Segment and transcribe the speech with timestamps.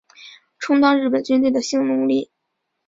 [0.57, 2.31] 充当日本军队的性奴隶